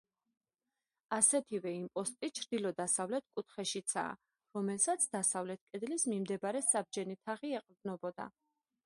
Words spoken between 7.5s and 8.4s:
ეყრდნობოდა.